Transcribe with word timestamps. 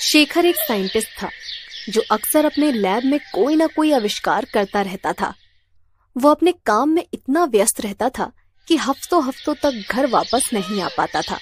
शेखर 0.00 0.46
एक 0.46 0.56
साइंटिस्ट 0.58 1.08
था 1.22 1.28
जो 1.88 2.02
अक्सर 2.10 2.44
अपने 2.44 2.70
लैब 2.72 3.04
में 3.04 3.18
कोई 3.34 3.56
ना 3.56 3.66
कोई 3.66 3.92
आविष्कार 3.92 4.44
करता 4.44 4.82
रहता 4.82 5.12
था। 5.12 5.32
वो 6.16 6.30
अपने 6.30 6.52
काम 6.66 6.88
में 6.88 7.04
इतना 7.04 7.44
व्यस्त 7.46 7.80
रहता 7.80 8.08
था 8.08 8.30
कि 8.68 8.76
हफ्तों 8.76 9.22
हफ्तों 9.24 9.54
तक 9.54 9.82
घर 9.90 10.06
वापस 10.06 10.50
नहीं 10.52 10.80
आ 10.82 10.88
पाता 10.96 11.22
था। 11.22 11.38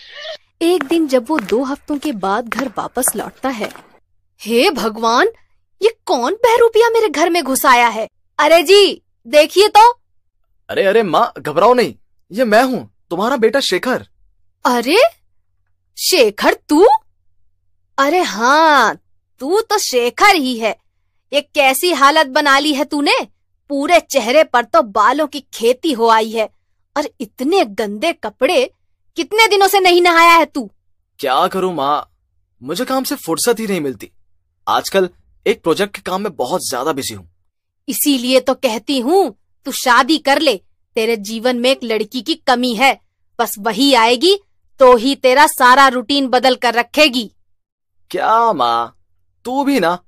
एक 0.62 0.84
दिन 0.84 1.06
जब 1.08 1.26
वो 1.28 1.38
दो 1.40 1.62
हफ्तों 1.64 1.98
के 1.98 2.12
बाद 2.14 2.48
घर 2.48 2.68
वापस 2.78 3.14
लौटता 3.16 3.48
है 3.50 3.70
हे 4.40 4.68
भगवान 4.70 5.28
ये 5.80 5.94
कौन 6.06 6.34
बहरूपिया 6.44 6.88
मेरे 6.90 7.08
घर 7.08 7.30
में 7.30 7.42
घुस 7.44 7.64
आया 7.66 7.88
है? 7.88 8.08
अरे 8.38 8.62
जी 8.62 9.02
देखिए 9.26 9.68
तो। 9.68 9.90
अरे 10.68 10.84
अरे 10.84 11.02
माँ 11.02 11.32
घबराओ 11.38 11.74
नहीं 11.74 11.94
ये 12.30 12.44
मैं 12.44 12.62
हूँ 12.62 12.88
तुम्हारा 13.10 13.36
बेटा 13.36 13.60
शेखर। 13.62 14.06
अरे 14.64 14.96
शेखर 15.98 16.54
तू? 16.68 16.86
अरे 17.98 18.20
हाँ 18.20 18.94
तू 19.40 19.60
तो 19.60 19.78
शेखर 19.78 20.34
ही 20.34 20.56
है। 20.58 20.74
ये 21.32 21.40
कैसी 21.40 21.92
हालत 21.92 22.26
बना 22.28 22.58
ली 22.58 22.72
है 22.74 22.84
तूने? 22.84 23.18
पूरे 23.70 23.98
चेहरे 24.00 24.42
पर 24.44 24.64
तो 24.64 24.82
बालों 24.82 25.26
की 25.26 25.40
खेती 25.54 25.92
हो 25.92 26.08
आई 26.08 26.30
है 26.30 26.48
और 26.96 27.08
इतने 27.20 27.64
गंदे 27.64 28.12
कपड़े 28.14 28.64
कितने 29.16 29.46
दिनों 29.48 29.68
से 29.68 29.80
नहीं 29.80 30.02
नहाया 30.02 30.32
है 30.32 30.44
तू? 30.44 30.70
क्या 31.20 31.46
करूँ 31.48 31.72
माँ? 31.74 32.10
मुझे 32.62 32.84
काम 32.84 33.04
से 33.04 33.14
फुर्सत 33.16 33.60
ही 33.60 33.66
नहीं 33.66 33.80
मिलती। 33.80 34.10
आजकल 34.66 35.08
एक 35.46 35.62
प्रोजेक्ट 35.62 35.94
के 35.96 36.02
काम 36.02 36.22
में 36.22 36.34
बहुत 36.36 36.68
ज़्यादा 36.68 36.92
बिज़ी 36.92 37.14
हूँ। 37.14 37.28
इसीलिए 37.88 38.40
तो 38.40 38.54
कहती 38.56 38.98
हूँ 39.00 39.36
तू 39.66 39.72
शादी 39.74 40.18
कर 40.18 40.40
ले। 40.40 40.54
तेरे 40.96 41.16
जीवन 41.18 41.56
में 41.56 41.70
एक 41.70 41.84
लड़की 41.84 42.22
की 42.22 42.34
कमी 42.46 42.74
है। 42.74 42.92
बस 43.38 43.54
वही 43.58 43.92
आएगी 43.94 44.36
तो 44.80 44.94
ही 44.96 45.14
तेरा 45.16 45.46
सारा 45.48 45.86
रूटीन 45.88 46.28
बदल 46.28 46.54
कर 46.56 46.74
रखेगी। 46.74 47.30
क्या 48.10 48.52
माँ? 48.52 48.96
तू 49.44 49.64
भी 49.64 49.80
ना? 49.80 49.98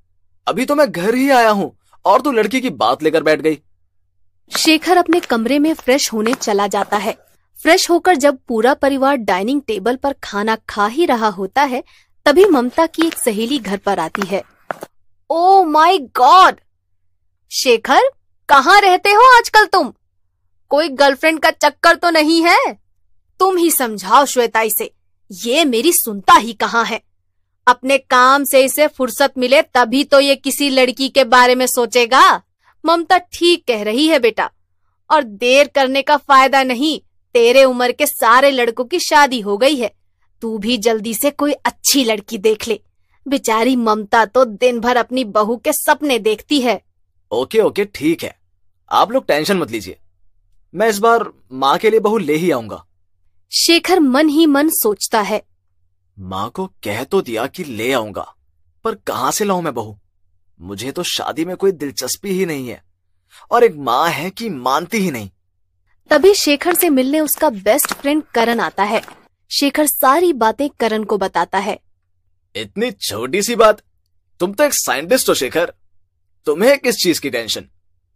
अभी 0.47 0.65
तो 0.65 0.75
मैं 0.75 0.91
घर 0.93 1.15
ही 1.15 1.31
आया 1.31 1.51
हूँ, 1.51 1.77
और 2.05 2.21
तू 2.21 2.33
लड़की 2.33 2.61
की 2.61 2.71
बात 2.71 3.03
लेकर 3.03 3.23
बैठ 3.23 3.41
गई। 3.41 3.59
शेखर 4.51 4.97
अपने 4.97 5.21
कमरे 5.21 5.59
में 5.59 5.75
फ्रेश 5.75 6.13
होने 6.13 6.35
चला 6.35 6.67
जाता 6.67 6.97
है। 6.97 7.17
फ्रेश 7.59 7.89
होकर 7.91 8.17
जब 8.17 8.39
पूरा 8.49 8.75
परिवार 8.75 9.17
डाइनिंग 9.17 9.63
टेबल 9.63 9.97
पर 9.97 10.13
खाना 10.23 10.57
खा 10.69 10.87
ही 10.87 11.07
रहा 11.07 11.29
होता 11.29 11.63
है, 11.63 11.83
तभी 12.27 12.45
ममता 12.45 12.87
की 12.87 13.07
एक 13.07 13.19
सहेली 13.19 13.59
घर 13.59 13.77
पर 13.77 13.99
आती 13.99 14.27
है। 14.27 14.43
ओ 15.31 15.63
माय 15.65 15.99
गॉड 15.99 16.61
शेखर, 17.51 18.09
कहाँ 18.49 18.81
रहते 18.81 19.13
हो 19.13 19.37
आजकल 19.39 19.67
तुम? 19.67 19.93
कोई 20.71 20.89
गर्लफ्रेंड 20.89 21.41
का 21.41 21.51
चक्कर 21.51 21.97
तो 21.97 22.11
नहीं 22.11 22.43
है? 22.43 22.73
तुम 23.41 23.57
ही 23.57 23.71
समझाओ 23.71 24.25
श्वेता 24.25 24.61
इसे। 24.61 24.91
ये 25.31 25.65
मेरी 25.65 25.93
सुनता 25.93 26.35
ही 26.35 26.53
कहाँ 26.53 26.85
है? 26.85 27.01
अपने 27.69 27.99
काम 28.01 28.45
से 28.45 28.63
इसे 28.65 28.87
फुर्सत 28.89 29.33
मिले 29.39 29.61
तभी 29.65 30.03
तो 30.05 30.21
ये 30.21 30.37
किसी 30.37 30.69
लड़की 30.71 31.09
के 31.09 31.25
बारे 31.27 31.55
में 31.55 31.67
सोचेगा। 31.67 32.23
ममता 32.85 33.19
ठीक 33.19 33.65
कह 33.69 33.83
रही 33.83 34.07
है 34.09 34.19
बेटा 34.19 34.51
और 35.11 35.23
देर 35.23 35.69
करने 35.69 36.03
का 36.03 36.17
फ़ायदा 36.19 36.63
नहीं 36.63 36.99
तेरे 37.35 37.65
उम्र 37.65 37.93
के 37.93 38.07
सारे 38.07 38.51
लड़कों 38.51 38.85
की 38.85 38.99
शादी 39.01 39.41
हो 39.41 39.57
गई 39.59 39.77
है। 39.77 39.91
तू 40.43 40.57
भी 40.59 40.77
जल्दी 40.79 41.15
से 41.15 41.31
कोई 41.33 41.53
अच्छी 41.53 42.05
लड़की 42.05 42.39
देख 42.39 42.69
ले। 42.69 42.81
बेचारी 43.27 43.77
ममता 43.77 44.25
तो 44.25 44.45
दिन 44.45 44.81
भर 44.81 44.97
अपनी 44.97 45.25
बहू 45.27 45.57
के 45.57 45.73
सपने 45.75 46.19
देखती 46.19 46.61
है। 46.61 46.81
ओके 47.33 47.61
ओके 47.61 47.85
ठीक 47.85 48.23
है। 48.23 48.37
आप 48.91 49.13
लोग 49.13 49.27
टेंशन 49.27 49.57
मत 49.59 49.71
लीजिए। 49.71 49.99
मैं 50.75 50.89
इस 50.89 50.99
बार 50.99 51.31
माँ 51.53 51.77
के 51.79 51.91
लिए 51.91 52.01
बहू 52.01 52.19
ले 52.19 52.37
ही 52.37 52.51
आऊँगा। 52.51 52.85
शेखर 53.53 54.01
मन 54.01 54.29
ही 54.29 54.47
मन 54.47 54.69
सोचता 54.73 55.21
है। 55.21 55.43
माँ 56.21 56.51
को 56.51 56.67
कह 56.67 57.05
तो 57.05 57.23
दिया 57.23 57.47
कि 57.47 57.65
ले 57.65 57.93
आऊँगा 57.93 58.35
पर 58.85 58.95
कहाँ 58.95 59.31
से 59.33 59.45
लाऊं 59.45 59.63
मैं 59.63 59.75
बहू? 59.75 59.99
मुझे 60.61 60.93
तो 60.93 61.03
शादी 61.03 61.45
में 61.45 61.57
कोई 61.57 61.73
दिलचस्पी 61.73 62.31
ही 62.31 62.47
नहीं 62.47 62.69
है 62.69 62.83
और 63.51 63.65
एक 63.65 63.75
माँ 63.77 64.09
है 64.09 64.31
कि 64.31 64.49
मानती 64.51 64.99
ही 64.99 65.11
नहीं। 65.11 65.31
तभी 66.11 66.35
शेखर 66.35 66.75
से 66.75 66.89
मिलने 66.91 67.21
उसका 67.21 67.51
बेस्ट 67.51 67.93
फ्रेंड 67.95 68.23
करण 68.35 68.61
आता 68.61 68.83
है। 68.83 69.03
शेखर 69.51 69.87
सारी 69.87 70.33
बातें 70.33 70.69
करण 70.71 71.05
को 71.05 71.19
बताता 71.19 71.59
है। 71.59 71.79
इतनी 72.57 72.91
छोटी 72.91 73.43
सी 73.43 73.57
बात? 73.57 73.83
तुम 74.41 74.53
तो 74.53 74.65
एक 74.65 74.75
साइंटिस्ट 74.75 75.29
हो 75.29 75.35
शेखर। 75.35 75.73
तुम्हें 76.47 76.79
किस 76.79 76.97
चीज़ 76.97 77.21
की 77.21 77.31
टेंशन 77.31 77.65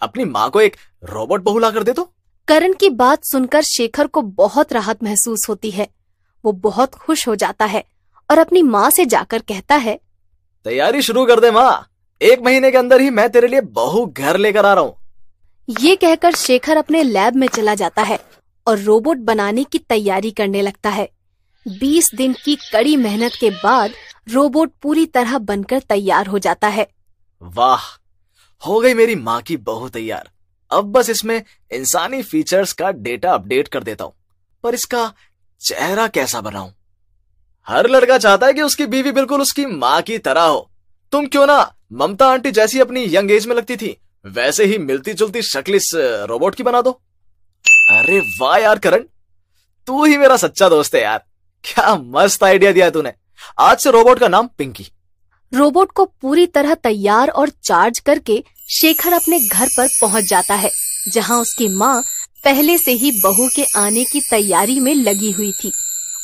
अपनी 0.00 0.24
माँ 0.24 0.50
को 0.50 0.60
एक 0.60 0.76
रोबोट 1.04 1.42
बहू 1.42 1.58
ला 1.58 1.70
कर 1.70 1.82
दे 1.82 1.92
दो 1.92 2.12
करण 2.48 2.72
की 2.72 2.90
बात 2.90 3.24
सुनकर 3.24 3.62
शेखर 3.62 4.06
को 4.06 4.22
बहुत 4.22 4.72
राहत 4.72 5.02
महसूस 5.02 5.48
होती 5.48 5.70
है। 5.70 5.88
वो 6.44 6.52
बहुत 6.52 6.94
खुश 6.94 7.28
हो 7.28 7.34
जाता 7.36 7.64
है। 7.64 7.91
और 8.32 8.38
अपनी 8.38 8.62
माँ 8.64 8.88
से 8.90 9.04
जाकर 9.06 9.42
कहता 9.48 9.76
है 9.76 9.98
तैयारी 10.66 11.02
शुरू 11.02 11.24
कर 11.26 11.40
दे 11.40 11.50
माँ। 11.50 11.88
एक 12.20 12.42
महीने 12.44 12.70
के 12.70 12.78
अंदर 12.78 13.00
ही 13.00 13.10
मैं 13.10 13.28
तेरे 13.30 13.48
लिए 13.48 13.60
बहु 13.72 14.04
घर 14.06 14.36
लेकर 14.36 14.66
आ 14.66 14.72
रहा 14.74 14.84
हूँ। 14.84 14.96
ये 15.80 15.96
कहकर 15.96 16.34
शेखर 16.34 16.76
अपने 16.76 17.02
लैब 17.02 17.36
में 17.36 17.46
चला 17.48 17.74
जाता 17.74 18.02
है 18.02 18.18
और 18.66 18.78
रोबोट 18.78 19.18
बनाने 19.20 19.64
की 19.64 19.78
तैयारी 19.78 20.30
करने 20.30 20.62
लगता 20.62 20.90
है। 20.90 21.08
बीस 21.66 22.10
दिन 22.14 22.32
की 22.44 22.54
कड़ी 22.72 22.96
मेहनत 22.96 23.32
के 23.40 23.50
बाद 23.52 23.92
रोबोट 24.30 24.72
पूरी 24.82 25.06
तरह 25.08 25.38
बनकर 25.40 25.80
तैयार 25.80 26.26
हो 26.26 26.38
जाता 26.38 26.68
है। 26.68 26.86
वाह 27.42 27.86
हो 28.62 28.80
गई 28.80 28.94
मेरी 28.94 29.14
माँ 29.14 29.40
की 29.42 29.56
बहू 29.58 29.88
तैयार। 29.88 30.30
अब 30.70 30.92
बस 30.92 31.10
इसमें 31.10 31.42
इंसानी 31.70 32.22
फीचर्स 32.22 32.72
का 32.72 32.90
डेटा 33.00 33.32
अपडेट 33.32 33.68
कर 33.68 33.82
देता 33.82 34.04
हूँ। 34.04 34.14
पर 34.64 34.74
इसका 34.74 35.12
चेहरा 35.60 36.06
कैसा 36.08 36.40
बनाऊँ 36.40 36.72
हर 37.68 37.88
लड़का 37.90 38.18
चाहता 38.18 38.46
है 38.46 38.52
कि 38.52 38.62
उसकी 38.62 38.86
बीवी 38.86 39.12
बिल्कुल 39.12 39.40
उसकी 39.40 39.64
माँ 39.66 40.00
की 40.02 40.18
तरह 40.20 40.42
हो। 40.42 40.68
तुम 41.12 41.26
क्यों 41.26 41.46
ना 41.46 41.58
ममता 41.92 42.26
आंटी 42.28 42.50
जैसी 42.50 42.80
अपनी 42.80 43.04
यंग 43.10 43.30
एज 43.30 43.46
में 43.46 43.54
लगती 43.56 43.76
थी, 43.76 43.96
वैसे 44.24 44.64
ही 44.64 44.78
मिलती 44.80 45.12
जुलती 45.14 45.42
शक्ल 45.44 45.74
इस 45.74 45.90
रोबोट 46.28 46.54
की 46.54 46.62
बना 46.62 46.80
दो। 46.80 46.90
अरे 47.90 48.18
वाह 48.40 48.56
यार 48.56 48.78
करण, 48.78 49.04
तू 49.86 50.04
ही 50.04 50.16
मेरा 50.18 50.36
सच्चा 50.36 50.68
दोस्त 50.68 50.94
है 50.94 51.02
यार। 51.02 51.22
क्या 51.64 51.94
मस्त 51.96 52.44
आइडिया 52.44 52.72
दिया 52.72 52.88
तूने। 52.90 53.12
आज 53.60 53.78
से 53.78 53.90
रोबोट 53.90 54.18
का 54.18 54.28
नाम 54.28 54.48
पिंकी 54.58 54.86
रोबोट 55.52 55.92
को 55.92 56.04
पूरी 56.04 56.46
तरह 56.48 56.74
तैयार 56.74 57.28
और 57.30 57.48
चार्ज 57.64 57.98
करके 57.98 58.42
शेखर 58.70 59.12
अपने 59.12 59.38
घर 59.40 59.68
पर 59.68 59.88
पहुँच 60.00 60.24
जाता 60.24 60.54
है, 60.54 60.70
जहाँ 61.08 61.40
उसकी 61.40 61.68
माँ 61.68 62.02
पहले 62.44 62.76
से 62.78 62.92
ही 62.92 63.10
बहू 63.20 63.48
के 63.56 63.64
आने 63.78 64.04
की 64.04 64.20
तैयारी 64.20 64.78
में 64.80 64.94
लगी 64.94 65.30
हुई 65.30 65.50
थी। 65.54 65.72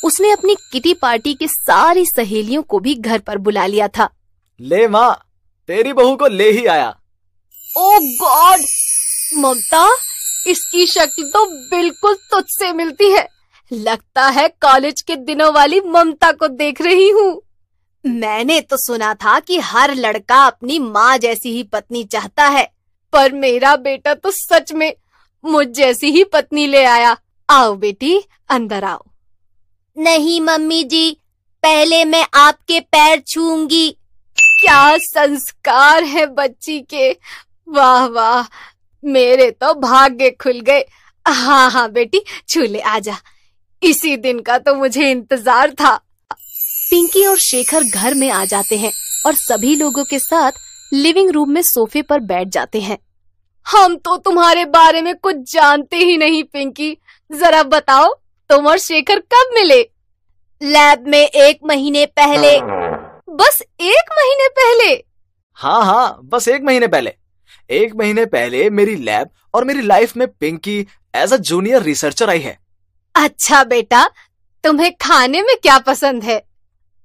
उसने 0.03 0.31
अपनी 0.31 0.55
किटी 0.71 0.93
पार्टी 0.93 1.33
के 1.33 1.47
सारी 1.47 2.05
सहेलियों 2.05 2.61
को 2.63 2.79
भी 2.79 2.95
घर 2.95 3.19
पर 3.19 3.37
बुला 3.37 3.65
लिया 3.65 3.87
था। 3.87 4.09
ले 4.59 4.87
माँ 4.87 5.11
तेरी 5.69 5.93
बहू 5.93 6.15
को 6.15 6.27
ले 6.27 6.49
ही 6.51 6.65
आया। 6.65 6.87
ओ 7.77 7.99
गॉड! 7.99 8.59
ममता 9.37 9.87
इसकी 10.47 10.85
शक्ल 10.87 11.23
तो 11.23 11.45
बिल्कुल 11.69 12.15
तुझसे 12.31 12.71
मिलती 12.73 13.11
है। 13.11 13.27
लगता 13.71 14.27
है 14.27 14.47
कॉलेज 14.61 15.01
के 15.01 15.15
दिनों 15.15 15.51
वाली 15.53 15.81
ममता 15.87 16.31
को 16.31 16.47
देख 16.47 16.81
रही 16.81 17.09
हूँ। 17.09 17.41
मैंने 18.05 18.59
तो 18.61 18.77
सुना 18.77 19.13
था 19.13 19.39
कि 19.39 19.59
हर 19.59 19.93
लड़का 19.95 20.43
अपनी 20.45 20.79
माँ 20.79 21.17
जैसी 21.17 21.51
ही 21.51 21.63
पत्नी 21.63 22.03
चाहता 22.03 22.47
है 22.47 22.63
पर 23.13 23.31
मेरा 23.33 23.75
बेटा 23.77 24.13
तो 24.13 24.31
सच 24.31 24.71
में 24.73 24.93
मुझ 25.43 25.65
जैसी 25.67 26.11
ही 26.11 26.23
पत्नी 26.23 26.65
ले 26.67 26.83
आया। 26.85 27.15
आओ 27.49 27.75
बेटी 27.75 28.19
अंदर 28.49 28.83
आओ। 28.83 29.05
नहीं, 29.99 30.39
मम्मी 30.41 30.83
जी। 30.83 31.11
पहले 31.63 32.03
मैं 32.05 32.25
आपके 32.35 32.79
पैर 32.81 33.19
छूँगी। 33.19 33.89
क्या 34.61 34.97
संस्कार 34.97 36.03
है 36.03 36.25
बच्ची 36.25 36.79
के। 36.83 37.11
वाह 37.67 38.05
वाह। 38.07 38.45
मेरे 39.03 39.49
तो 39.51 39.73
भाग्य 39.73 40.29
खुल 40.41 40.59
गए। 40.59 40.83
हाँ 41.25 41.69
हाँ 41.71 41.89
बेटी 41.91 42.21
छूले 42.47 42.79
आजा 42.79 43.17
इसी 43.81 44.15
दिन 44.17 44.39
का 44.39 44.57
तो 44.57 44.73
मुझे 44.75 45.09
इंतज़ार 45.11 45.71
था। 45.71 45.95
पिंकी 46.91 47.25
और 47.25 47.37
शेखर 47.39 47.83
घर 47.85 48.13
में 48.13 48.29
आ 48.29 48.43
जाते 48.45 48.77
हैं 48.77 48.91
और 49.25 49.35
सभी 49.35 49.75
लोगों 49.75 50.03
के 50.03 50.19
साथ 50.19 50.51
लिविंग 50.93 51.29
रूम 51.29 51.51
में 51.51 51.61
सोफे 51.61 52.01
पर 52.01 52.19
बैठ 52.21 52.47
जाते 52.47 52.81
हैं। 52.81 52.97
हम 53.65 53.95
तो 53.95 54.17
तुम्हारे 54.17 54.65
बारे 54.67 55.01
में 55.01 55.13
कुछ 55.15 55.53
जानते 55.53 55.97
ही 55.97 56.17
नहीं, 56.17 56.43
पिंकी। 56.43 56.97
जरा 57.29 57.63
बताओ 57.65 58.13
तुम 58.49 58.67
और 58.67 58.77
शेखर 58.77 59.19
कब 59.33 59.51
मिले? 59.55 59.81
लैब 60.61 61.07
में 61.07 61.19
एक 61.19 61.59
महीने 61.65 62.05
पहले। 62.19 62.51
बस 63.35 63.61
एक 63.81 64.11
महीने 64.11 64.47
पहले? 64.49 64.93
हाँ 65.57 65.83
हाँ 65.85 66.19
बस 66.23 66.47
एक 66.47 66.63
महीने 66.63 66.87
पहले। 66.87 67.13
एक 67.69 67.93
महीने 67.95 68.25
पहले 68.25 68.69
मेरी 68.69 68.95
लैब 68.95 69.29
और 69.53 69.65
मेरी 69.65 69.81
लाइफ 69.81 70.15
में 70.17 70.27
Pinky 70.29 70.79
as 71.13 71.33
a 71.33 71.37
junior 71.39 71.81
researcher 71.83 72.29
आई 72.29 72.39
है। 72.39 72.57
अच्छा 73.15 73.63
बेटा 73.63 74.03
तुम्हें 74.63 74.91
खाने 75.01 75.41
में 75.41 75.55
क्या 75.61 75.77
पसंद 75.79 76.23
है? 76.23 76.41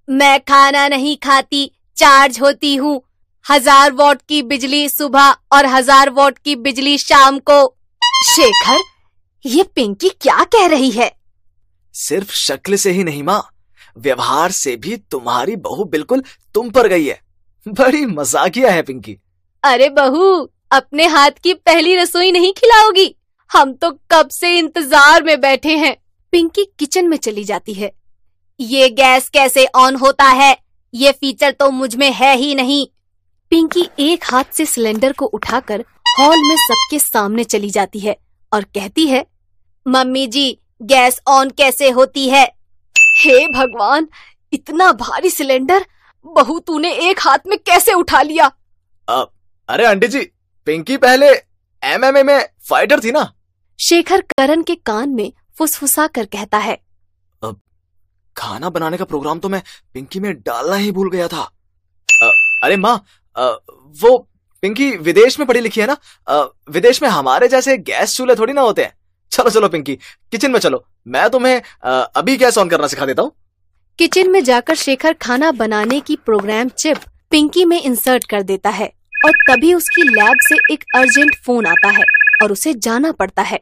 मैं 0.09 0.39
खाना 0.41 0.87
नहीं 0.89 1.17
खाती 1.17 1.71
चार्ज 1.97 2.41
होती 2.41 2.75
हूँ। 2.77 3.01
हज़ार 3.47 3.93
वॉट 3.93 4.23
की 4.29 4.41
बिजली 4.45 4.89
सुबह 4.89 5.31
और 5.53 5.67
हज़ार 5.67 6.11
वॉट 6.11 6.39
की 6.39 6.57
बिजली 6.59 6.97
शाम 6.99 7.39
को। 7.41 7.67
शेखर 8.27 8.83
ये 9.45 9.63
पिंकी 9.75 10.09
क्या 10.11 10.45
कह 10.45 10.67
रही 10.67 10.91
है? 10.91 11.11
सिर्फ़ 11.95 12.33
शक्ल 12.37 12.77
से 12.77 12.91
ही 12.91 13.05
नहीं, 13.05 13.23
माँ। 13.23 13.43
व्यवहार 13.97 14.51
से 14.51 14.77
भी 14.77 14.97
तुम्हारी 15.11 15.57
बहू 15.57 15.85
बिल्कुल 15.85 16.23
तुम 16.55 16.71
पर 16.71 16.89
गई 16.89 17.07
है। 17.07 17.21
बड़ी 17.67 18.05
मजाकिया 18.07 18.71
है, 18.71 18.83
पिंकी। 18.83 19.17
अरे 19.65 19.89
बहू, 19.89 20.49
अपने 20.73 21.07
हाथ 21.07 21.31
की 21.43 21.55
पहली 21.55 21.97
रसोई 21.97 22.33
नहीं 22.33 22.53
खिलाओगी। 22.53 23.15
हम 23.51 23.73
तो 23.73 23.91
कब 24.11 24.29
से 24.29 24.57
इंतज़ार 24.59 25.23
में 25.23 25.41
बैठे 25.41 25.77
हैं। 25.77 25.97
पिंकी 26.33 26.65
किचन 26.79 27.09
में 27.09 27.17
चली 27.17 27.45
जाती 27.45 27.75
है। 27.75 27.93
ये 28.61 28.89
गैस 28.89 29.29
कैसे 29.29 29.67
ऑन 29.67 29.97
होता 29.97 30.25
है? 30.25 30.57
ये 30.95 31.13
फीचर 31.13 31.51
तो 31.51 31.71
मुझमें 31.71 32.11
है 32.13 32.35
ही 32.37 32.55
नहीं। 32.55 32.87
पिंकी 33.53 33.89
एक 34.01 34.25
हाथ 34.25 34.53
से 34.53 34.67
सिलेंडर 34.67 35.13
को 35.13 35.27
उठाकर 35.27 35.85
हॉल 36.19 36.39
में 36.39 36.57
सबके 36.57 36.99
सामने 36.99 37.45
चली 37.45 37.71
जाती 37.71 37.99
है 37.99 38.17
और 38.53 38.65
कहती 38.65 39.07
है, 39.07 39.25
मम्मी 39.87 40.27
जी 40.27 40.59
गैस 40.83 41.21
ऑन 41.29 41.51
कैसे 41.51 41.91
होती 41.91 42.29
है? 42.29 42.45
हे 43.19 43.47
भगवान 43.47 44.09
इतना 44.53 44.93
भारी 44.93 45.31
सिलेंडर 45.31 45.87
बहू 46.27 46.59
तूने 46.59 46.93
एक 46.93 47.21
हाथ 47.21 47.39
में 47.47 47.59
कैसे 47.59 47.93
उठा 47.93 48.23
लिया? 48.23 48.47
अब 49.09 49.33
अरे 49.69 49.87
आंटी 49.87 50.09
जी 50.09 50.21
पिंकी 50.67 50.97
पहले 50.97 51.27
एमएमए 51.83 52.23
में 52.23 52.49
फाइटर 52.69 53.01
थी 53.01 53.13
ना? 53.13 53.35
शेखर 53.81 54.21
करण 54.21 54.63
के 54.63 54.75
कान 54.75 55.09
में 55.09 55.33
फुसफुसा 55.59 56.07
कर 56.07 56.27
कहता 56.27 56.59
है। 56.59 56.75
अब 57.43 57.61
खाना 58.37 58.71
बनाने 58.71 58.97
का 58.97 59.05
प्रोग्राम 59.05 59.39
तो 59.39 59.49
मैं 59.49 59.63
पिंकी 59.95 60.21
में 60.21 60.35
डालना 60.35 60.77
ही 60.77 60.93
भूल 60.93 61.11
गया 61.11 61.29
था। 61.29 61.43
अ, 62.23 62.31
अरे 62.65 62.77
माँ 62.77 63.05
वो 64.03 64.19
पिंकी 64.63 64.91
विदेश 64.91 65.39
में 65.39 65.49
पढ़ी 65.49 65.61
लिखी 65.61 65.81
है 65.81 65.87
ना? 65.87 65.97
अ, 66.29 66.53
विदेश 66.71 67.03
में 67.03 67.09
हमारे 67.09 67.49
जैसे 67.49 67.77
गैस 67.79 68.17
चूल्हे 68.17 68.37
थोड़ी 68.37 68.53
ना 68.53 68.61
होते 68.61 68.85
हैं। 68.85 68.93
चलो 69.35 69.51
चलो 69.51 69.69
पिंकी। 69.69 69.95
किचन 70.33 70.51
में 70.51 70.59
चलो। 70.61 70.85
मैं 71.07 71.29
तुम्हें 71.31 71.61
अभी 72.17 72.37
गैस 72.37 72.59
ऑन 72.59 72.69
करना 72.69 72.87
सिखा 72.87 73.07
देता 73.07 73.23
हूँ? 73.23 73.33
किचन 73.99 74.31
में 74.31 74.43
जाकर 74.45 74.75
शेखर 74.77 75.13
खाना 75.23 75.51
बनाने 75.53 75.99
की 76.01 76.17
प्रोग्राम 76.17 76.69
चिप 76.69 76.99
पिंकी 77.31 77.65
में 77.65 77.81
इंसर्ट 77.81 78.29
कर 78.31 78.43
देता 78.43 78.71
है 78.71 78.87
और 79.25 79.33
तभी 79.49 79.73
उसकी 79.75 80.03
लैब 80.05 80.37
से 80.43 80.57
एक 80.73 80.85
अर्जेंट 80.97 81.37
फ़ोन 81.37 81.67
आता 81.67 81.89
है 81.89 82.05
और 82.43 82.53
उसे 82.53 82.75
जाना 82.77 83.13
पड़ता 83.13 83.43
है। 83.43 83.61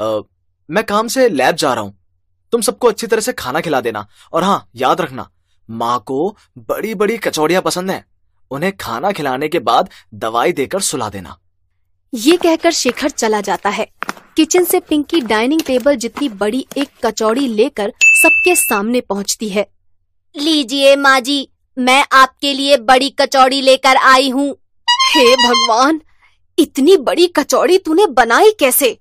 आ, 0.00 0.20
मैं 0.68 0.84
काम 0.84 1.08
से 1.08 1.28
लैब 1.28 1.56
जा 1.56 1.72
रहा 1.74 1.84
हूँ। 1.84 1.96
तुम 2.52 2.60
सबको 2.60 2.88
अच्छी 2.88 3.06
तरह 3.06 3.20
से 3.20 3.32
खाना 3.34 3.60
खिला 3.60 3.80
देना। 3.80 4.06
और 4.32 4.44
हाँ 4.44 4.68
याद 4.76 5.00
रखना 5.00 5.28
माँ 5.68 5.98
को 6.06 6.36
बड़ी 6.58 6.94
बड़ी 6.94 7.16
कचौड़ियाँ 7.18 7.62
पसंद 7.62 7.90
है। 7.90 8.04
उन्हें 8.50 8.76
खाना 8.76 9.12
खिलाने 9.12 9.48
के 9.48 9.58
बाद 9.60 9.90
दवाई 10.14 10.52
देकर 10.52 10.80
सुला 10.82 11.08
देना। 11.08 11.38
ये 12.14 12.36
कहकर 12.36 12.70
शेखर 12.70 13.10
चला 13.10 13.40
जाता 13.40 13.68
है। 13.68 13.86
किचन 14.36 14.64
से 14.64 14.80
पिंकी 14.80 15.20
डाइनिंग 15.20 15.60
टेबल 15.60 15.96
जितनी 15.96 16.28
बड़ी 16.28 16.64
एक 16.78 16.88
कचौड़ी 17.04 17.46
लेकर 17.48 17.92
सबके 18.22 18.54
सामने 18.56 19.00
पहुँचती 19.00 19.48
है। 19.48 19.66
लीजिए 20.34 20.94
माँ 20.96 21.18
जी 21.20 21.48
मैं 21.76 22.04
आपके 22.12 22.52
लिए 22.52 22.76
बड़ी 22.82 23.10
कचौड़ी 23.20 23.60
लेकर 23.60 23.96
आई 23.96 24.30
हूँ। 24.30 24.48
हे 25.08 25.34
भगवान 25.36 26.00
इतनी 26.58 26.96
बड़ी 26.98 27.26
कचौड़ी 27.36 27.78
तूने 27.78 28.06
बनाई 28.12 28.50
कैसे? 28.60 28.98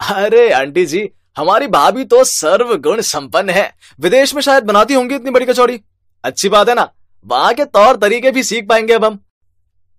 अरे 0.00 0.50
आंटी 0.52 0.86
जी 0.86 1.08
हमारी 1.36 1.66
भाभी 1.68 2.04
तो 2.04 2.24
सर्व 2.26 2.76
गुण 2.78 3.00
संपन्न 3.04 3.50
है। 3.50 3.72
विदेश 4.00 4.34
में 4.34 4.42
शायद 4.42 4.64
बनाती 4.64 4.94
होंगी 4.94 5.14
इतनी 5.14 5.30
बड़ी 5.30 5.46
कचौड़ी। 5.46 5.80
अच्छी 6.24 6.48
बात 6.48 6.68
है 6.68 6.74
ना 6.74 6.90
वहाँ 7.26 7.54
के 7.54 7.64
तौर 7.66 7.96
तरीके 7.98 8.30
भी 8.30 8.42
सीख 8.42 8.68
पाएँगे 8.68 8.94
अब 8.94 9.04
हम। 9.04 9.18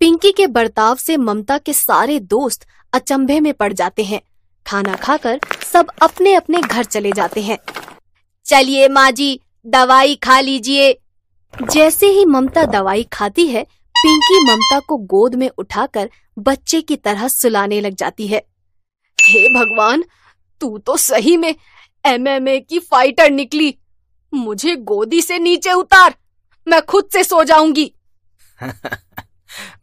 पिंकी 0.01 0.31
के 0.31 0.47
बर्ताव 0.47 0.95
से 0.95 1.17
ममता 1.17 1.57
के 1.57 1.73
सारे 1.73 2.19
दोस्त 2.19 2.67
अचंभे 2.93 3.39
में 3.39 3.53
पड़ 3.53 3.73
जाते 3.73 4.03
हैं। 4.03 4.21
खाना 4.67 4.95
खाकर 4.95 5.39
सब 5.73 5.87
अपने 6.01 6.33
अपने 6.33 6.61
घर 6.61 6.83
चले 6.83 7.11
जाते 7.11 7.41
हैं। 7.41 7.57
चलिए 8.45 8.89
माँ 8.89 9.11
जी 9.11 9.39
दवाई 9.65 10.15
खा 10.15 10.39
लीजिए। 10.39 10.99
जैसे 11.71 12.07
ही 12.07 12.25
ममता 12.25 12.65
दवाई 12.65 13.03
खाती 13.03 13.47
है, 13.47 13.63
पिंकी 13.97 14.51
ममता 14.51 14.79
को 14.79 14.97
गोद 14.97 15.35
में 15.35 15.49
उठाकर 15.57 16.09
बच्चे 16.39 16.81
की 16.81 16.95
तरह 16.95 17.27
सुलाने 17.27 17.81
लग 17.81 17.95
जाती 17.95 18.27
है। 18.27 18.45
हे 19.21 19.47
भगवान, 19.47 20.03
तू 20.61 20.77
तो 20.77 20.97
सही 20.97 21.37
में 21.37 21.55
एमएमए 22.05 22.59
की 22.59 22.79
फाइटर 22.79 23.31
निकली। 23.31 23.77
मुझे 24.33 24.75
गोदी 24.75 25.21
से 25.21 25.39
नीचे 25.39 25.71
उतार, 25.71 26.15
मैं 26.67 26.81
खुद 26.81 27.09
से 27.13 27.23
सो 27.23 27.43
जाऊँगी। 27.43 27.93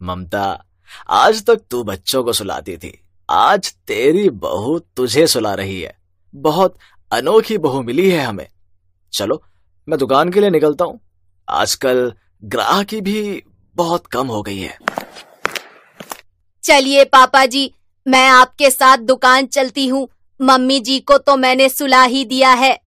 ममता 0.01 0.65
आज 1.09 1.45
तक 1.45 1.61
तू 1.71 1.83
बच्चों 1.83 2.23
को 2.23 2.33
सुलाती 2.33 2.77
थी। 2.77 2.99
आज 3.29 3.71
तेरी 3.87 4.29
बहू 4.29 4.77
तुझे 4.79 5.27
सुला 5.27 5.53
रही 5.53 5.81
है। 5.81 5.97
बहुत 6.33 6.77
अनोखी 7.11 7.57
बहू 7.57 7.81
मिली 7.81 8.09
है 8.09 8.23
हमें। 8.23 8.47
चलो 9.13 9.41
मैं 9.87 9.99
दुकान 9.99 10.31
के 10.31 10.39
लिए 10.39 10.49
निकलता 10.49 10.85
हूँ। 10.85 10.99
आजकल 11.47 12.13
ग्राहकी 12.43 13.01
भी 13.01 13.43
बहुत 13.75 14.07
कम 14.07 14.27
हो 14.27 14.41
गई 14.41 14.59
है। 14.59 14.77
चलिए 16.63 17.05
पापा 17.05 17.45
जी 17.45 17.71
मैं 18.07 18.27
आपके 18.29 18.69
साथ 18.69 18.97
दुकान 18.97 19.45
चलती 19.45 19.87
हूँ। 19.87 20.07
मम्मी 20.39 20.79
जी 20.79 20.99
को 20.99 21.17
तो 21.17 21.35
मैंने 21.37 21.69
सुला 21.69 22.03
ही 22.03 22.23
दिया 22.25 22.53
है। 22.53 22.79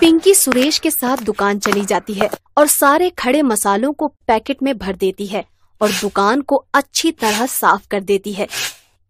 पिंकी 0.00 0.34
सुरेश 0.34 0.78
के 0.78 0.90
साथ 0.90 1.16
दुकान 1.16 1.58
चली 1.58 1.84
जाती 1.84 2.14
है 2.14 2.30
और 2.58 2.66
सारे 2.66 3.10
खड़े 3.10 3.42
मसालों 3.42 3.92
को 3.92 4.08
पैकेट 4.08 4.62
में 4.62 4.76
भर 4.78 4.96
देती 4.96 5.26
है। 5.26 5.44
और 5.82 5.90
दुकान 5.90 6.40
को 6.40 6.64
अच्छी 6.74 7.12
तरह 7.12 7.46
साफ़ 7.46 7.86
कर 7.90 8.00
देती 8.00 8.32
है। 8.32 8.46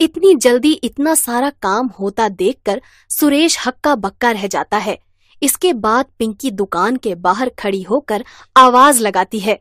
इतनी 0.01 0.35
जल्दी 0.35 0.73
इतना 0.73 1.15
सारा 1.15 1.51
काम 1.63 1.87
होता 2.01 2.29
देखकर 2.29 2.81
सुरेश 3.11 3.59
हक्का 3.67 3.95
बक्का 3.95 4.31
रह 4.31 4.47
जाता 4.47 4.77
है। 4.77 4.99
इसके 5.43 5.73
बाद 5.73 6.07
पिंकी 6.19 6.51
दुकान 6.51 6.97
के 6.97 7.15
बाहर 7.15 7.51
खड़ी 7.59 7.83
होकर 7.83 8.25
आवाज़ 8.57 9.01
लगाती 9.01 9.39
है। 9.39 9.59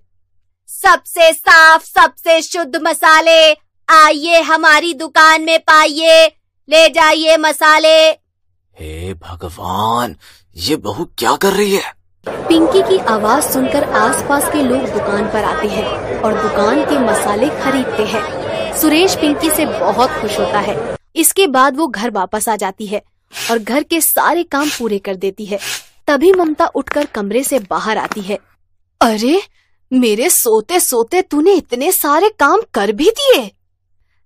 सबसे 0.70 1.32
साफ़ 1.34 1.86
सबसे 1.86 2.42
शुद्ध 2.42 2.76
मसाले 2.76 3.54
आइए 3.90 4.42
हमारी 4.42 4.94
दुकान 4.94 5.42
में 5.42 5.60
पाइए 5.60 6.26
ले 6.70 6.90
जाइए 6.90 7.38
मसाले। 7.38 7.98
हे 8.76 9.14
भगवान 9.14 10.16
ये 10.56 10.76
बहू 10.76 11.06
क्या 11.18 11.36
कर 11.36 11.54
रही 11.54 11.76
है? 11.76 12.01
पिंकी 12.30 12.82
की 12.82 12.98
आवाज़ 12.98 13.44
सुनकर 13.44 13.84
आसपास 13.84 14.54
के 14.54 14.64
लोग 14.64 14.80
दुकान 14.80 15.24
पर 15.24 15.44
आते 15.44 15.68
हैं 15.68 16.18
और 16.22 16.34
दुकान 16.42 16.86
के 16.86 17.00
मसाले 17.00 17.50
खरीदते 17.50 18.06
हैं। 18.06 18.42
सुरेश 18.78 19.16
पिंकी 19.16 19.50
से 19.50 19.66
बहुत 19.66 20.10
खुश 20.10 20.40
होता 20.40 20.60
है। 20.60 20.98
इसके 21.16 21.48
बाद 21.48 21.78
वो 21.78 21.88
घर 21.88 22.12
वापस 22.12 22.50
आ 22.50 22.56
जाती 22.56 22.88
है 22.88 23.02
और 23.52 23.60
घर 23.60 23.84
के 23.84 24.02
सारे 24.02 24.44
काम 24.44 24.70
पूरे 24.70 25.00
कर 25.00 25.16
देती 25.16 25.46
है। 25.46 25.60
तभी 26.08 26.34
ममता 26.34 26.66
उठकर 26.66 27.06
कमरे 27.06 27.44
से 27.44 27.60
बाहर 27.60 27.98
आती 27.98 28.22
है। 28.22 28.40
अरे, 29.02 29.42
मेरे 29.94 30.30
सोते 30.30 30.80
सोते 30.80 31.22
तूने 31.22 31.54
इतने 31.54 31.92
सारे 31.92 32.30
काम 32.30 32.62
कर 32.74 32.92
भी 32.92 33.10
दिए। 33.10 33.52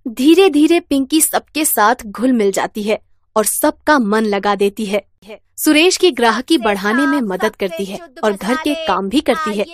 धीरे 0.08 0.50
धीरे 0.50 0.80
पिंकी 0.80 1.22
सबके 1.22 1.66
साथ 1.66 1.96
घुल 2.06 2.32
मिल 2.32 2.52
जाती 2.52 2.84
है 2.84 3.00
और 3.36 3.46
सबका 3.46 3.98
मन 4.00 4.26
लगा 4.26 4.56
देती 4.56 4.86
है। 4.86 5.06
सुरेश 5.58 5.98
की 5.98 6.12
ग्राहकी 6.12 6.58
बढ़ाने 6.58 7.06
में 7.08 7.20
मदद 7.24 7.56
करती 7.56 7.86
है 7.86 8.00
और 8.24 8.34
घर 8.34 8.56
के 8.56 8.74
काम 8.88 9.10
भी 9.10 9.22
करती 9.22 9.58
है। 9.58 9.66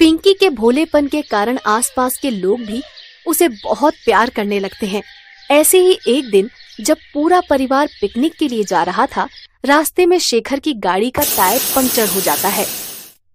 पिंकी 0.00 0.34
के 0.34 0.50
भोलेपन 0.50 1.06
के 1.06 1.22
कारण 1.22 1.58
आसपास 1.66 2.18
के 2.18 2.30
लोग 2.30 2.60
भी 2.60 2.82
उसे 3.26 3.48
बहुत 3.48 3.94
प्यार 4.04 4.30
करने 4.30 4.58
लगते 4.60 4.86
हैं। 4.86 5.02
ऐसे 5.50 5.78
ही 5.78 5.98
एक 6.08 6.30
दिन 6.30 6.50
जब 6.80 6.96
पूरा 7.14 7.40
परिवार 7.40 7.88
पिकनिक 8.00 8.34
के 8.34 8.48
लिए 8.48 8.64
जा 8.64 8.82
रहा 8.82 9.06
था 9.06 9.28
रास्ते 9.64 10.06
में 10.06 10.18
शेखर 10.18 10.58
की 10.58 10.72
गाड़ी 10.80 11.10
का 11.10 11.22
टायर 11.26 11.60
पंक्चर 11.76 12.08
हो 12.08 12.20
जाता 12.20 12.48
है। 12.48 12.66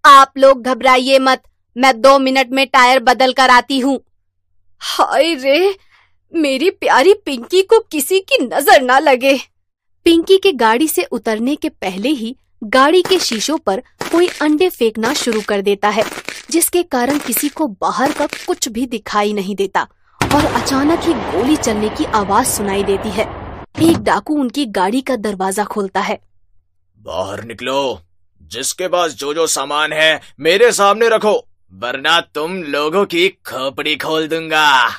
आप 0.04 0.38
लोग 0.38 0.64
घबराइए 0.64 1.20
मत 1.20 1.42
मैं 1.76 2.00
दो 2.02 2.18
मिनट 2.20 2.50
में 2.50 2.66
टायर 2.68 3.00
बदल 3.00 3.34
कर 3.34 3.50
आती 3.50 3.80
हूँ। 3.80 4.00
हाय 4.82 5.34
रे 5.36 5.76
मेरी 6.36 6.70
प्यारी 6.70 7.14
पिंकी 7.14 7.62
को 7.62 7.80
किसी 7.80 8.20
की 8.20 8.38
नज़र 8.46 8.82
ना 8.82 9.00
लगे। 9.00 9.40
पिंकी 10.06 10.38
के 10.38 10.52
गाड़ी 10.52 10.88
से 10.88 11.04
उतरने 11.04 11.56
के 11.56 11.70
पहले 11.70 12.10
ही 12.10 12.36
गाड़ी 12.64 13.02
के 13.02 13.20
शीशों 13.20 13.58
पर 13.58 13.80
कोई 14.12 14.28
अंडे 14.28 14.70
फेंकना 14.70 15.14
शुरू 15.14 15.42
कर 15.42 15.62
देता 15.62 15.90
है, 15.90 16.04
जिसके 16.52 16.84
कारण 16.84 17.18
किसी 17.18 17.50
को 17.50 17.68
बाहर 17.68 18.12
का 18.12 18.26
कुछ 18.26 18.68
भी 18.70 18.86
दिखाई 18.86 19.34
नहीं 19.34 19.56
देता 19.56 19.88
और 20.36 20.46
अचानक 20.46 21.00
ही 21.00 21.14
गोली 21.14 21.56
चलने 21.56 21.90
की 21.90 22.06
आवाज़ 22.06 22.48
सुनाई 22.48 22.84
देती 22.84 23.10
है। 23.10 23.26
एक 23.84 23.98
डाकू 23.98 24.36
उनकी 24.36 24.66
गाड़ी 24.66 25.02
का 25.02 25.16
दरवाज़ा 25.16 25.64
खोलता 25.64 26.00
है। 26.00 26.20
बाहर 27.00 27.44
निकलो। 27.44 28.00
जिसके 28.42 28.88
पास 28.88 29.12
जो 29.12 29.34
जो 29.34 29.48
सामान 29.48 29.94
है, 29.94 30.22
मेरे 30.40 30.72
सामने 30.72 31.10
रखो, 31.10 31.48
वरना 31.74 32.22
तुम 32.22 32.64
लोगों 32.64 33.06
की 33.06 33.30
खोपड़ी 33.30 33.96
खोल 33.96 34.28
दूँगा। 34.28 34.90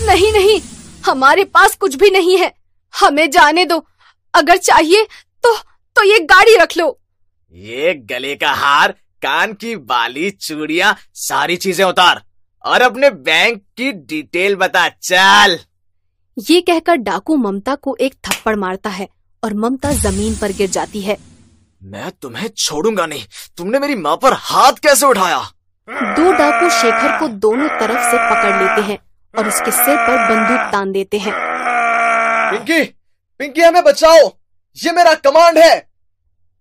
नहीं 0.00 0.32
नहीं 0.32 0.60
हमारे 1.06 1.44
पास 1.44 1.74
कुछ 1.76 1.94
भी 1.94 2.10
नहीं 2.10 2.36
है। 2.38 2.52
हमें 2.94 3.30
जाने 3.30 3.64
दो। 3.64 3.84
अगर 4.34 4.56
चाहिए 4.58 5.04
तो 5.44 5.54
तो 5.96 6.04
ये 6.04 6.18
गाड़ी 6.20 6.56
रख 6.56 6.76
लो। 6.76 6.98
ये 7.54 7.94
गले 8.10 8.34
का 8.34 8.50
हार 8.52 8.92
कान 9.22 9.52
की 9.52 9.74
बाली 9.76 10.30
चूड़िया 10.30 10.94
सारी 11.14 11.56
चीज़ें 11.56 11.84
उतार। 11.84 12.22
और 12.64 12.82
अपने 12.82 13.10
बैंक 13.10 13.62
की 13.76 13.90
डिटेल 13.92 14.56
बता 14.56 14.88
चल। 14.88 15.58
ये 16.36 16.60
कहकर 16.60 16.96
डाकू 16.96 17.36
ममता 17.36 17.74
को 17.74 17.96
एक 18.00 18.14
थप्पड़ 18.24 18.56
मारता 18.56 18.90
है 18.90 19.08
और 19.42 19.54
ममता 19.54 19.92
ज़मीन 19.92 20.36
पर 20.36 20.52
गिर 20.52 20.70
जाती 20.70 21.00
है। 21.00 21.16
मैं 21.82 22.10
तुम्हें 22.22 22.48
छोड़ूँगा 22.48 23.06
नहीं। 23.06 23.24
तुमने 23.56 23.78
मेरी 23.78 23.94
माँ 23.94 24.16
पर 24.16 24.32
हाथ 24.32 24.72
कैसे 24.82 25.06
उठाया? 25.06 25.38
दो 25.88 26.32
डाकू 26.32 26.70
शेखर 26.70 27.18
को 27.20 27.28
दोनों 27.38 27.68
तरफ़ 27.68 28.10
से 28.10 28.16
पकड़ 28.30 28.62
लेते 28.62 28.92
हैं। 28.92 28.98
और 29.38 29.48
उसके 29.48 29.70
सिर 29.70 29.96
पर 29.98 30.16
बंदूक 30.28 30.72
तान 30.72 30.92
देते 30.92 31.18
हैं। 31.18 31.32
पिंकी 32.50 32.82
पिंकी 33.40 33.62
हमें 33.62 33.82
बचाओ। 33.84 34.30
ये 34.76 34.92
मेरा 34.92 35.14
कमांड 35.14 35.58
है। 35.58 35.78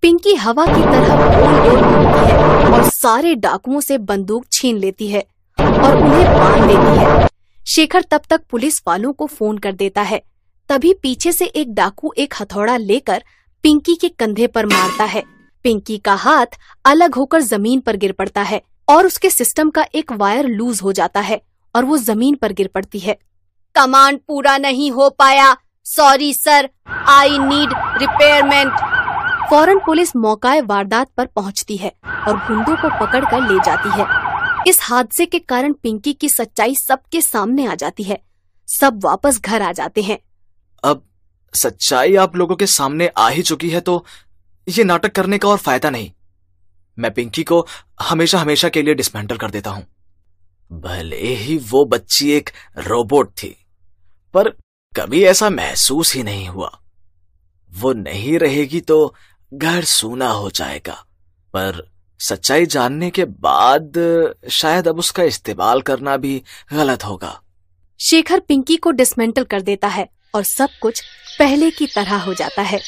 पिंकी 0.04 0.34
हवा 0.36 0.66
की 0.66 0.82
तरह 0.84 1.14
है 1.14 2.74
और 2.74 2.90
सारे 2.90 3.36
डाकुओं 3.36 3.80
से 3.80 3.98
बंदूक 3.98 4.46
छीन 4.52 4.78
लेती 4.78 5.08
है 5.08 5.22
और 5.58 5.96
उन्हें 5.98 6.26
बाँध 6.34 6.64
देती 6.64 7.00
है। 7.00 7.28
शेखर 7.68 8.02
तब 8.02 8.22
तक 8.30 8.42
पुलिस 8.52 8.82
वालों 8.88 9.14
को 9.14 9.26
फ़ोन 9.28 9.58
कर 9.58 9.72
देता 9.74 10.02
है। 10.02 10.22
तभी 10.70 10.94
पीछे 10.94 11.32
से 11.32 11.46
एक 11.46 11.74
डाकू 11.74 12.14
एक 12.18 12.34
हथौड़ा 12.42 12.78
लेकर 12.78 13.24
पिंकी 13.64 13.96
के 13.96 14.10
कंधे 14.10 14.48
पर 14.48 14.66
मारता 14.66 15.04
है। 15.04 15.24
पिंकी 15.66 15.98
का 15.98 16.14
हाथ 16.14 16.58
अलग 16.86 17.16
होकर 17.16 17.42
ज़मीन 17.42 17.80
पर 17.80 17.96
गिर 17.96 18.12
पड़ता 18.12 18.42
है 18.42 18.62
और 18.90 19.06
उसके 19.06 19.30
सिस्टम 19.30 19.70
का 19.70 19.86
एक 19.96 20.12
वायर 20.12 20.46
लूज 20.46 20.80
हो 20.84 20.92
जाता 20.92 21.20
है। 21.20 21.42
और 21.76 21.86
वो 21.86 21.98
ज़मीन 22.00 22.36
पर 22.36 22.54
गिर 22.54 22.68
पड़ती 22.68 23.00
है। 23.00 23.18
कमांड 23.76 24.20
पूरा 24.28 24.58
नहीं 24.58 24.92
हो 24.92 25.10
पाया। 25.10 25.56
Sorry 25.86 26.34
sir 26.34 26.70
I 27.10 27.38
need 27.40 27.74
repairment 28.02 28.72
फ़ौरन 29.50 29.80
पुलिस 29.86 30.16
मौकाए 30.16 30.62
वारदात 30.64 31.10
पर 31.18 31.26
पहुँचती 31.28 31.78
है 31.78 31.92
और 32.28 32.38
गुंडों 32.48 32.76
को 32.76 32.90
पकड़कर 33.00 33.42
ले 33.44 33.60
जाती 33.66 33.90
है। 33.92 34.06
इस 34.68 34.80
हादसे 34.82 35.26
के 35.26 35.40
कारण 35.42 35.74
पिंकी 35.74 36.14
की 36.14 36.30
सच्चाई 36.30 36.76
सबके 36.76 37.22
सामने 37.22 37.66
आ 37.66 37.76
जाती 37.76 38.04
है। 38.04 38.20
सब 38.68 39.00
वापस 39.04 39.40
घर 39.42 39.62
आ 39.62 39.72
जाते 39.72 40.02
हैं। 40.02 40.18
अब 40.84 41.04
सच्चाई 41.54 42.16
आप 42.16 42.36
लोगों 42.36 42.56
के 42.56 42.68
सामने 42.68 43.08
आ 43.18 43.28
ही 43.30 43.42
चुकी 43.42 43.70
है 43.70 43.82
तो 43.82 44.04
ये 44.68 44.84
नाटक 44.84 45.12
करने 45.12 45.38
का 45.38 45.50
और 45.50 45.58
फ़ायदा 45.58 45.90
नहीं। 45.90 46.12
मैं 46.98 47.14
पिंकी 47.14 47.44
को 47.44 47.66
हमेशा 48.02 48.40
हमेशा 48.40 48.70
के 48.70 48.82
लिए 48.82 48.94
डिसमेंटल 48.94 49.38
कर 49.38 49.52
देता 49.52 49.70
हूँ। 49.70 49.86
भले 50.72 51.34
ही 51.36 51.58
वो 51.70 51.84
बच्ची 51.86 52.32
एक 52.32 52.50
रोबोट 52.78 53.32
थी, 53.34 53.56
पर 54.34 54.50
कभी 54.94 55.24
ऐसा 55.24 55.50
महसूस 55.50 56.14
ही 56.16 56.24
नहीं 56.24 56.48
हुआ। 56.48 56.72
वो 57.72 57.94
नहीं 57.94 58.38
रहेगी 58.40 58.82
तो 58.82 59.14
घर 59.52 59.84
सूना 59.84 60.30
हो 60.30 60.50
जाएगा, 60.50 60.94
पर 61.54 61.88
सच्चाई 62.20 62.66
जानने 62.66 63.10
के 63.10 63.26
बाद 63.26 63.94
शायद 64.52 64.88
अब 64.88 65.00
उसका 65.00 65.24
इस्तेमाल 65.24 65.82
करना 65.82 66.18
भी 66.18 66.42
गलत 66.74 67.06
होगा। 67.06 67.40
शेखर 68.00 68.40
पिंकी 68.40 68.76
को 68.78 68.92
डिसमेंटल 68.92 69.44
कर 69.44 69.62
देता 69.62 69.88
है 69.88 70.08
और 70.36 70.44
सब 70.46 70.70
कुछ 70.82 71.02
पहले 71.40 71.70
की 71.72 71.88
तरह 71.88 72.18
हो 72.18 72.34
जाता 72.34 72.62
है। 72.62 72.80